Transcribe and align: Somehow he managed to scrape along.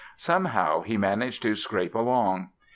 Somehow 0.17 0.81
he 0.81 0.97
managed 0.97 1.43
to 1.43 1.53
scrape 1.53 1.93
along. 1.93 2.49